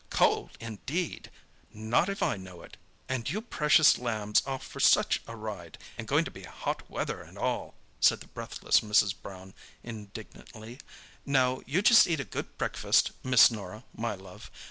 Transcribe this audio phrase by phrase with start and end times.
[0.09, 6.07] "Cold, indeed!—not if I know it—and you precious lambs off for such a ride, and
[6.07, 9.13] going to be hot weather and all," said the breathless Mrs.
[9.15, 9.53] Brown
[9.83, 10.79] indignantly.
[11.23, 14.49] "Now, you just eat a good breakfast, Miss Norah, my love.